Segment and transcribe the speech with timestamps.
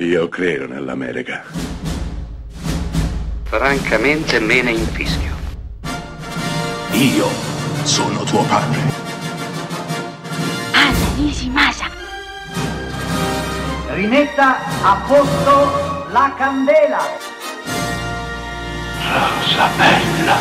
[0.00, 1.42] Io credo nell'America.
[3.42, 5.34] Francamente me ne infischio.
[6.92, 7.26] Io
[7.82, 8.78] sono tuo padre.
[10.72, 11.86] Anna Nishimasa.
[13.88, 17.00] Rimetta a posto la candela.
[19.02, 20.36] Rosa bella.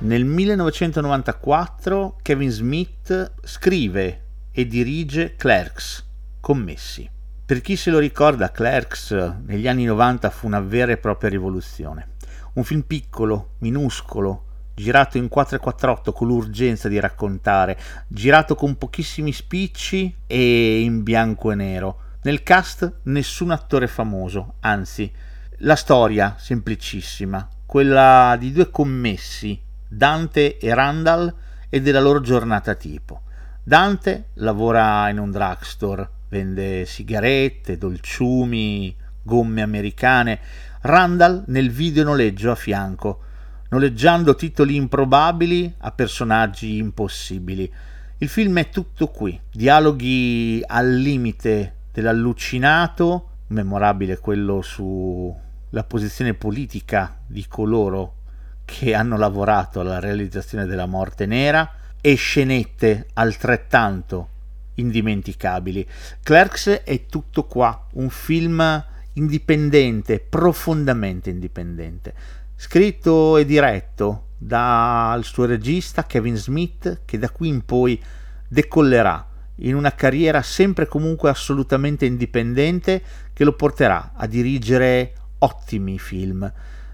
[0.00, 6.04] Nel 1994 Kevin Smith scrive e dirige Clerks,
[6.40, 7.11] Commessi.
[7.44, 9.10] Per chi se lo ricorda, Clerks
[9.44, 12.10] negli anni 90 fu una vera e propria rivoluzione.
[12.54, 20.14] Un film piccolo, minuscolo, girato in 448 con l'urgenza di raccontare, girato con pochissimi spicci
[20.26, 21.98] e in bianco e nero.
[22.22, 25.12] Nel cast nessun attore famoso, anzi,
[25.58, 31.34] la storia semplicissima, quella di due commessi, Dante e Randall,
[31.68, 33.22] e della loro giornata tipo.
[33.64, 40.40] Dante lavora in un drugstore, vende sigarette, dolciumi, gomme americane.
[40.80, 43.20] Randall nel video noleggio a fianco,
[43.68, 47.70] noleggiando titoli improbabili a personaggi impossibili.
[48.16, 57.44] Il film è tutto qui, dialoghi al limite dell'allucinato, memorabile quello sulla posizione politica di
[57.46, 58.20] coloro
[58.64, 64.30] che hanno lavorato alla realizzazione della morte nera, e scenette altrettanto
[64.74, 65.86] indimenticabili.
[66.22, 72.14] Clerks è tutto qua, un film indipendente, profondamente indipendente,
[72.56, 78.00] scritto e diretto dal suo regista Kevin Smith che da qui in poi
[78.48, 86.50] decollerà in una carriera sempre comunque assolutamente indipendente che lo porterà a dirigere ottimi film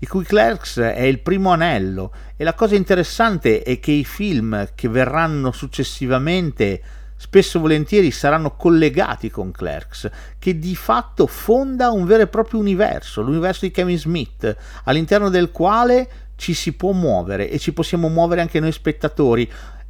[0.00, 4.70] di cui Clerks è il primo anello e la cosa interessante è che i film
[4.74, 6.82] che verranno successivamente
[7.20, 12.58] spesso e volentieri saranno collegati con Clerks, che di fatto fonda un vero e proprio
[12.58, 18.08] universo, l'universo di Kevin Smith, all'interno del quale ci si può muovere e ci possiamo
[18.08, 19.48] muovere anche noi spettatori,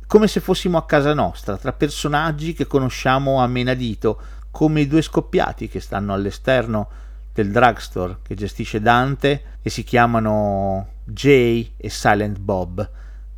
[0.09, 5.00] come se fossimo a casa nostra, tra personaggi che conosciamo a menadito, come i due
[5.00, 6.88] scoppiati che stanno all'esterno
[7.33, 12.91] del drugstore che gestisce Dante e si chiamano Jay e Silent Bob.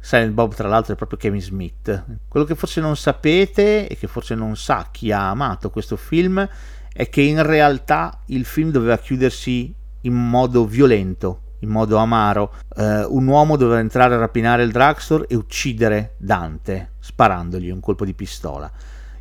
[0.04, 2.04] Silent Bob tra l'altro è proprio Kevin Smith.
[2.26, 6.46] Quello che forse non sapete e che forse non sa chi ha amato questo film
[6.92, 12.52] è che in realtà il film doveva chiudersi in modo violento, in modo amaro.
[12.74, 18.04] Uh, un uomo doveva entrare a rapinare il drugstore e uccidere Dante sparandogli un colpo
[18.04, 18.70] di pistola.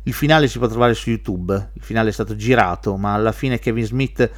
[0.02, 3.60] Il finale si può trovare su YouTube, il finale è stato girato, ma alla fine
[3.60, 4.30] Kevin Smith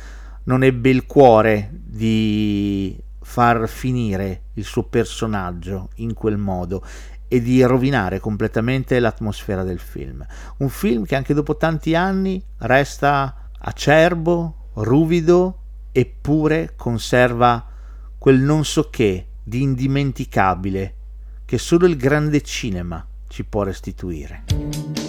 [0.44, 6.84] non ebbe il cuore di far finire il suo personaggio in quel modo
[7.26, 10.24] e di rovinare completamente l'atmosfera del film.
[10.58, 15.58] Un film che anche dopo tanti anni resta acerbo, ruvido,
[15.90, 17.66] eppure conserva
[18.18, 20.94] quel non so che di indimenticabile
[21.44, 25.03] che solo il grande cinema ci può restituire.